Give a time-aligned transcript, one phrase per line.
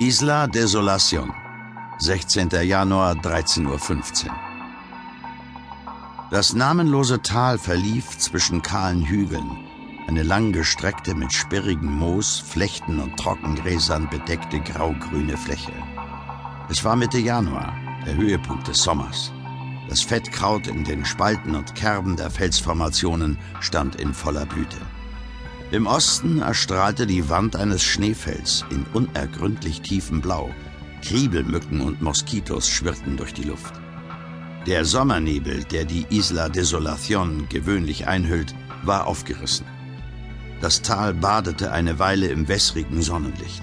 [0.00, 1.32] Isla Desolación,
[2.00, 2.48] 16.
[2.64, 4.34] Januar 13.15 Uhr.
[6.32, 9.48] Das namenlose Tal verlief zwischen kahlen Hügeln,
[10.08, 15.72] eine langgestreckte, mit sperrigem Moos, Flechten und Trockengräsern bedeckte graugrüne Fläche.
[16.68, 17.72] Es war Mitte Januar,
[18.04, 19.32] der Höhepunkt des Sommers.
[19.88, 24.78] Das Fettkraut in den Spalten und Kerben der Felsformationen stand in voller Blüte.
[25.70, 30.54] Im Osten erstrahlte die Wand eines Schneefelds in unergründlich tiefem Blau.
[31.02, 33.74] Kriebelmücken und Moskitos schwirrten durch die Luft.
[34.66, 39.66] Der Sommernebel, der die Isla Desolación gewöhnlich einhüllt, war aufgerissen.
[40.60, 43.62] Das Tal badete eine Weile im wässrigen Sonnenlicht.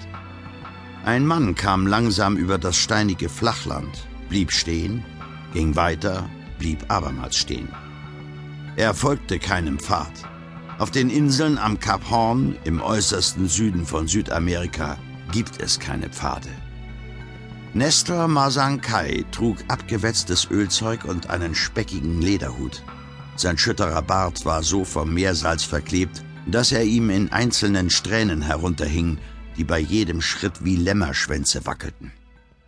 [1.04, 5.04] Ein Mann kam langsam über das steinige Flachland, blieb stehen,
[5.52, 7.68] ging weiter, blieb abermals stehen.
[8.76, 10.31] Er folgte keinem Pfad.
[10.78, 14.98] Auf den Inseln am Kap Horn im äußersten Süden von Südamerika
[15.30, 16.48] gibt es keine Pfade.
[17.74, 22.82] Nestor Masankai trug abgewetztes Ölzeug und einen speckigen Lederhut.
[23.36, 29.18] Sein schütterer Bart war so vom Meersalz verklebt, dass er ihm in einzelnen Strähnen herunterhing,
[29.56, 32.12] die bei jedem Schritt wie Lämmerschwänze wackelten.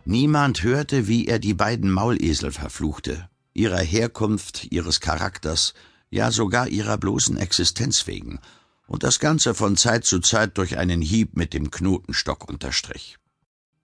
[0.05, 5.73] Niemand hörte, wie er die beiden Maulesel verfluchte, ihrer Herkunft, ihres Charakters
[6.09, 8.39] ja sogar ihrer bloßen Existenz wegen,
[8.87, 13.17] und das Ganze von Zeit zu Zeit durch einen Hieb mit dem Knotenstock unterstrich.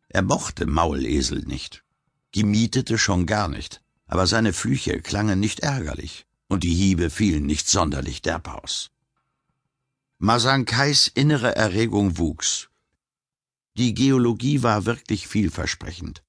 [0.09, 1.83] Er mochte Maulesel nicht,
[2.31, 7.69] gemietete schon gar nicht, aber seine Flüche klangen nicht ärgerlich, und die Hiebe fielen nicht
[7.69, 8.91] sonderlich derb aus.
[10.19, 12.69] Masankais innere Erregung wuchs.
[13.77, 16.23] Die Geologie war wirklich vielversprechend.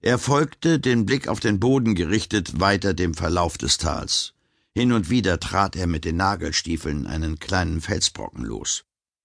[0.00, 4.34] Er folgte, den Blick auf den Boden gerichtet, weiter dem Verlauf des Tals.
[4.76, 8.84] Hin und wieder trat er mit den Nagelstiefeln einen kleinen Felsbrocken los.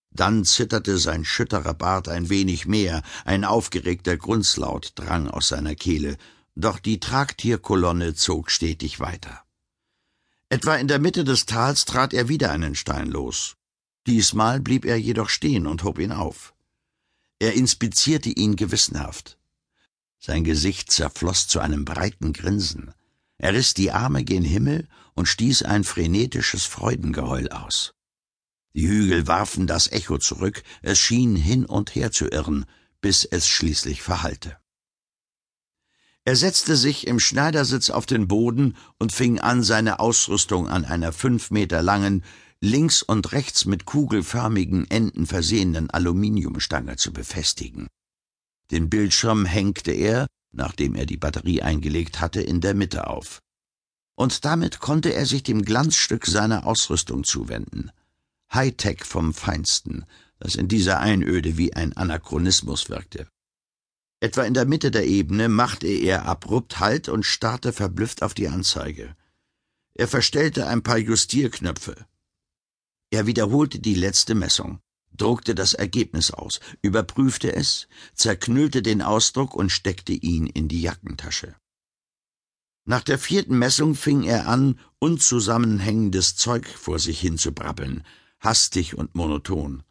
[0.10, 6.16] Dann zitterte sein schütterer Bart ein wenig mehr, ein aufgeregter Grunzlaut drang aus seiner Kehle,
[6.56, 9.44] doch die Tragtierkolonne zog stetig weiter.
[10.48, 13.58] Etwa in der Mitte des Tals trat er wieder einen Stein los.
[14.08, 16.54] Diesmal blieb er jedoch stehen und hob ihn auf.
[17.40, 19.38] Er inspizierte ihn gewissenhaft.
[20.18, 22.94] Sein Gesicht zerfloß zu einem breiten Grinsen.
[23.44, 27.96] Er riss die Arme gen Himmel und stieß ein frenetisches Freudengeheul aus.
[28.76, 32.66] Die Hügel warfen das Echo zurück, es schien hin und her zu irren,
[33.02, 34.58] bis es schließlich verhallte.
[36.24, 41.12] Er setzte sich im Schneidersitz auf den Boden und fing an, seine Ausrüstung an einer
[41.12, 42.24] fünf Meter langen,
[42.60, 47.88] links und rechts mit kugelförmigen Enden versehenen Aluminiumstange zu befestigen.
[48.70, 53.42] Den Bildschirm hängte er, nachdem er die Batterie eingelegt hatte, in der Mitte auf.
[54.16, 57.92] Und damit konnte er sich dem Glanzstück seiner Ausrüstung zuwenden.
[58.54, 60.06] Hightech vom Feinsten,
[60.40, 63.28] das in dieser Einöde wie ein Anachronismus wirkte.
[64.20, 68.50] Etwa in der Mitte der Ebene machte er abrupt Halt und starrte verblüfft auf die
[68.50, 69.16] Anzeige.
[69.96, 72.06] Er verstellte ein paar Justierknöpfe.
[73.10, 74.80] Er wiederholte die letzte Messung
[75.16, 81.56] druckte das Ergebnis aus, überprüfte es, zerknüllte den Ausdruck und steckte ihn in die Jackentasche.
[82.86, 88.04] Nach der vierten Messung fing er an, unzusammenhängendes Zeug vor sich hin zu brabbeln,
[88.40, 89.84] hastig und monoton.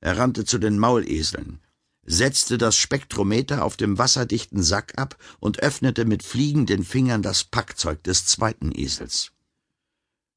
[0.00, 1.60] Er rannte zu den Mauleseln,
[2.04, 8.04] setzte das Spektrometer auf dem wasserdichten Sack ab und öffnete mit fliegenden Fingern das Packzeug
[8.04, 9.32] des zweiten Esels.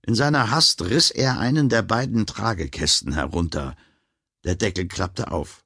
[0.01, 3.75] In seiner Hast riss er einen der beiden Tragekästen herunter,
[4.43, 5.65] der Deckel klappte auf.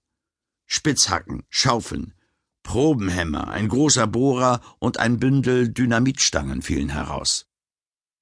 [0.65, 2.13] Spitzhacken, Schaufeln,
[2.63, 7.45] Probenhämmer, ein großer Bohrer und ein Bündel Dynamitstangen fielen heraus.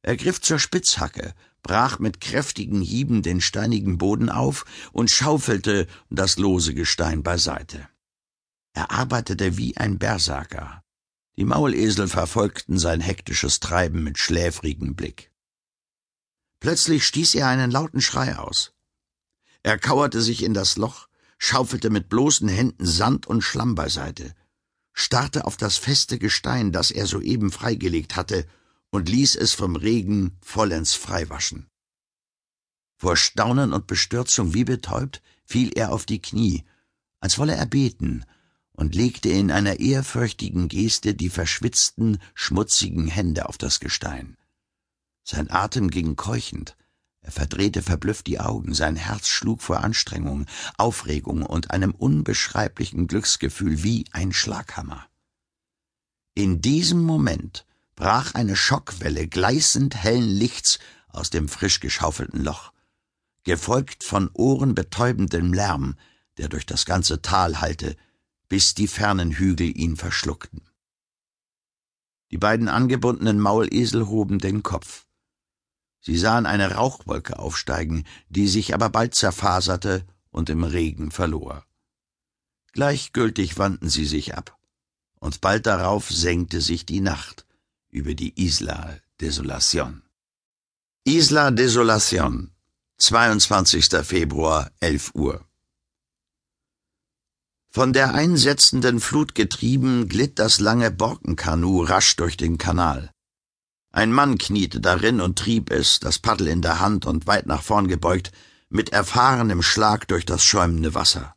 [0.01, 6.37] Er griff zur Spitzhacke, brach mit kräftigen Hieben den steinigen Boden auf und schaufelte das
[6.37, 7.87] lose Gestein beiseite.
[8.73, 10.83] Er arbeitete wie ein Berserker.
[11.37, 15.31] Die Maulesel verfolgten sein hektisches Treiben mit schläfrigem Blick.
[16.59, 18.73] Plötzlich stieß er einen lauten Schrei aus.
[19.63, 21.07] Er kauerte sich in das Loch,
[21.37, 24.33] schaufelte mit bloßen Händen Sand und Schlamm beiseite,
[24.93, 28.47] starrte auf das feste Gestein, das er soeben freigelegt hatte,
[28.89, 31.69] und ließ es vom Regen vollends freiwaschen.
[32.97, 36.63] Vor Staunen und Bestürzung wie betäubt fiel er auf die Knie,
[37.19, 38.25] als wolle er beten,
[38.73, 44.37] und legte in einer ehrfürchtigen Geste die verschwitzten, schmutzigen Hände auf das Gestein.
[45.23, 46.75] Sein Atem ging keuchend,
[47.21, 50.47] er verdrehte verblüfft die Augen, sein Herz schlug vor Anstrengung,
[50.77, 55.05] Aufregung und einem unbeschreiblichen Glücksgefühl wie ein Schlaghammer.
[56.33, 57.65] In diesem Moment
[57.95, 60.79] brach eine Schockwelle gleißend hellen Lichts
[61.09, 62.71] aus dem frisch geschaufelten Loch,
[63.43, 65.95] gefolgt von ohrenbetäubendem Lärm,
[66.37, 67.95] der durch das ganze Tal hallte,
[68.49, 70.61] bis die fernen Hügel ihn verschluckten.
[72.31, 75.05] Die beiden angebundenen Maulesel hoben den Kopf.
[76.01, 81.63] Sie sahen eine Rauchwolke aufsteigen, die sich aber bald zerfaserte und im Regen verlor.
[82.73, 84.57] Gleichgültig wandten sie sich ab,
[85.19, 87.45] und bald darauf senkte sich die Nacht
[87.89, 90.01] über die Isla Desolación.
[91.03, 92.49] Isla Desolación,
[92.97, 94.03] 22.
[94.03, 95.45] Februar, 11 Uhr.
[97.69, 103.11] Von der einsetzenden Flut getrieben, glitt das lange Borkenkanu rasch durch den Kanal.
[103.91, 107.61] Ein Mann kniete darin und trieb es, das Paddel in der Hand und weit nach
[107.61, 108.31] vorn gebeugt,
[108.69, 111.35] mit erfahrenem Schlag durch das schäumende Wasser.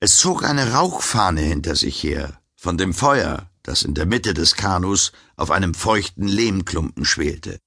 [0.00, 4.56] Es zog eine Rauchfahne hinter sich her, von dem Feuer, das in der Mitte des
[4.56, 7.60] Kanus auf einem feuchten Lehmklumpen schwelte.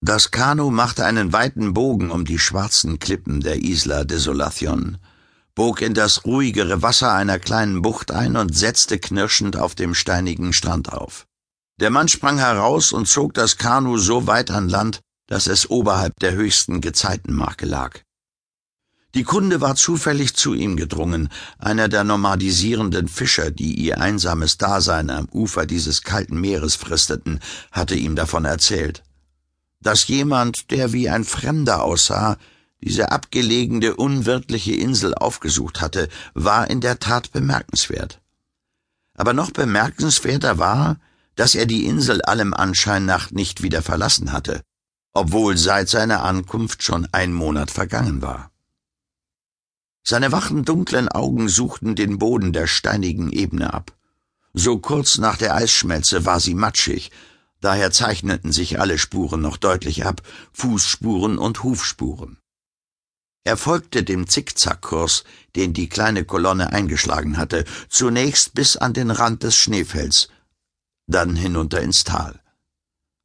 [0.00, 4.98] Das Kanu machte einen weiten Bogen um die schwarzen Klippen der Isla Desolación,
[5.56, 10.52] bog in das ruhigere Wasser einer kleinen Bucht ein und setzte knirschend auf dem steinigen
[10.52, 11.26] Strand auf.
[11.80, 16.18] Der Mann sprang heraus und zog das Kanu so weit an Land, dass es oberhalb
[16.18, 18.00] der höchsten Gezeitenmarke lag.
[19.14, 21.28] Die Kunde war zufällig zu ihm gedrungen,
[21.58, 27.40] einer der nomadisierenden Fischer, die ihr einsames Dasein am Ufer dieses kalten Meeres fristeten,
[27.70, 29.02] hatte ihm davon erzählt.
[29.80, 32.36] Dass jemand, der wie ein Fremder aussah,
[32.82, 38.20] diese abgelegene, unwirtliche Insel aufgesucht hatte, war in der Tat bemerkenswert.
[39.14, 40.98] Aber noch bemerkenswerter war,
[41.38, 44.60] dass er die Insel allem Anschein nach nicht wieder verlassen hatte,
[45.12, 48.50] obwohl seit seiner Ankunft schon ein Monat vergangen war.
[50.02, 53.96] Seine wachen dunklen Augen suchten den Boden der steinigen Ebene ab.
[54.52, 57.12] So kurz nach der Eisschmelze war sie matschig,
[57.60, 62.38] daher zeichneten sich alle Spuren noch deutlich ab, Fußspuren und Hufspuren.
[63.44, 65.22] Er folgte dem Zickzackkurs,
[65.54, 70.30] den die kleine Kolonne eingeschlagen hatte, zunächst bis an den Rand des Schneefelds,
[71.08, 72.40] dann hinunter ins Tal.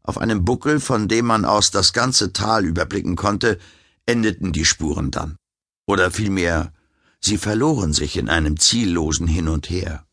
[0.01, 3.59] Auf einem Buckel, von dem man aus das ganze Tal überblicken konnte,
[4.05, 5.37] endeten die Spuren dann.
[5.85, 6.73] Oder vielmehr,
[7.19, 10.05] sie verloren sich in einem ziellosen Hin und Her.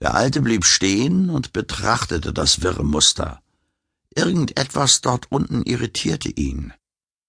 [0.00, 3.40] Der Alte blieb stehen und betrachtete das wirre Muster.
[4.14, 6.72] Irgendetwas dort unten irritierte ihn.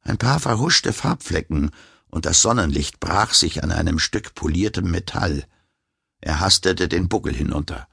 [0.02, 1.72] Ein paar verhuschte Farbflecken,
[2.10, 5.46] und das Sonnenlicht brach sich an einem Stück poliertem Metall.
[6.22, 7.88] Er hastete den Buckel hinunter.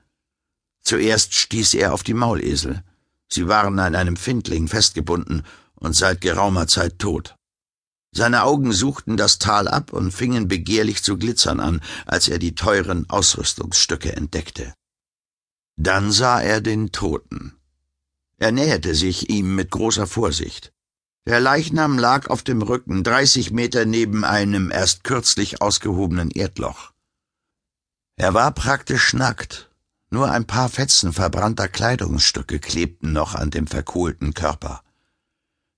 [0.91, 2.83] Zuerst stieß er auf die Maulesel.
[3.29, 5.45] Sie waren an einem Findling festgebunden
[5.77, 7.37] und seit geraumer Zeit tot.
[8.11, 12.57] Seine Augen suchten das Tal ab und fingen begehrlich zu glitzern an, als er die
[12.57, 14.75] teuren Ausrüstungsstücke entdeckte.
[15.77, 17.55] Dann sah er den Toten.
[18.39, 20.73] Er näherte sich ihm mit großer Vorsicht.
[21.25, 26.91] Der Leichnam lag auf dem Rücken, dreißig Meter neben einem erst kürzlich ausgehobenen Erdloch.
[28.17, 29.70] Er war praktisch nackt,
[30.11, 34.83] nur ein paar Fetzen verbrannter Kleidungsstücke klebten noch an dem verkohlten Körper.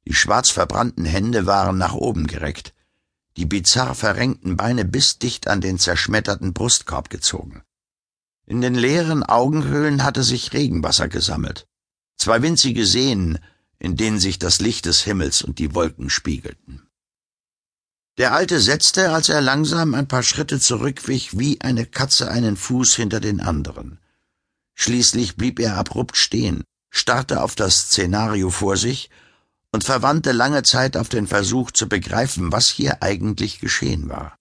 [0.06, 2.74] Die schwarz verbrannten Hände waren nach oben gereckt,
[3.36, 7.62] die bizarr verrenkten Beine bis dicht an den zerschmetterten Brustkorb gezogen.
[8.46, 11.66] In den leeren Augenhöhlen hatte sich Regenwasser gesammelt.
[12.16, 13.38] Zwei winzige Seen,
[13.78, 16.86] in denen sich das Licht des Himmels und die Wolken spiegelten.
[18.18, 22.94] Der Alte setzte, als er langsam ein paar Schritte zurückwich, wie eine Katze einen Fuß
[22.94, 23.98] hinter den anderen.
[24.74, 29.10] Schließlich blieb er abrupt stehen, starrte auf das Szenario vor sich
[29.72, 34.36] und verwandte lange Zeit auf den Versuch zu begreifen, was hier eigentlich geschehen war.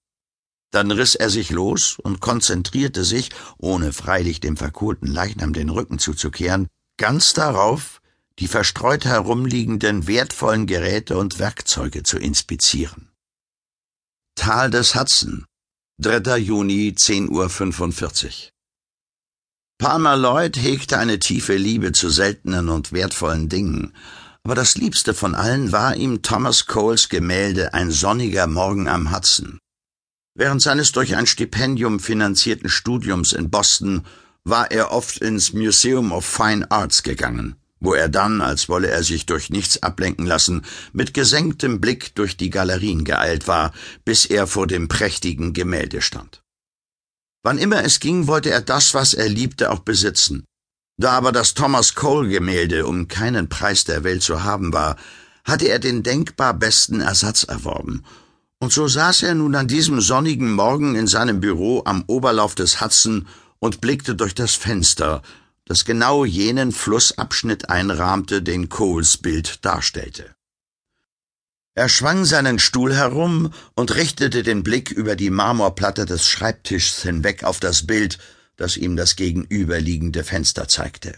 [0.72, 6.00] Dann riss er sich los und konzentrierte sich, ohne freilich dem verkohlten Leichnam den Rücken
[6.00, 8.02] zuzukehren, ganz darauf,
[8.40, 13.12] die verstreut herumliegenden wertvollen Geräte und Werkzeuge zu inspizieren.
[14.36, 15.46] Tal des Hudson,
[16.00, 16.38] 3.
[16.38, 18.52] Juni, 10.45 Uhr.
[19.82, 23.96] Palmer Lloyd hegte eine tiefe Liebe zu seltenen und wertvollen Dingen,
[24.44, 29.58] aber das Liebste von allen war ihm Thomas Coles Gemälde Ein sonniger Morgen am Hudson.
[30.36, 34.06] Während seines durch ein Stipendium finanzierten Studiums in Boston
[34.44, 39.02] war er oft ins Museum of Fine Arts gegangen, wo er dann, als wolle er
[39.02, 40.62] sich durch nichts ablenken lassen,
[40.94, 43.74] mit gesenktem Blick durch die Galerien geeilt war,
[44.06, 46.44] bis er vor dem prächtigen Gemälde stand.
[47.44, 50.46] Wann immer es ging, wollte er das, was er liebte, auch besitzen.
[50.98, 54.98] Da aber das Thomas Cole-Gemälde um keinen Preis der Welt zu haben war,
[55.44, 58.04] hatte er den denkbar besten Ersatz erworben.
[58.60, 62.80] Und so saß er nun an diesem sonnigen Morgen in seinem Büro am Oberlauf des
[62.80, 65.24] Hudson und blickte durch das Fenster,
[65.66, 70.36] das genau jenen Flussabschnitt einrahmte, den Coles Bild darstellte.
[71.74, 77.46] Er schwang seinen Stuhl herum und richtete den Blick über die Marmorplatte des Schreibtischs hinweg
[77.46, 78.18] auf das Bild,
[78.58, 81.14] das ihm das gegenüberliegende Fenster zeigte.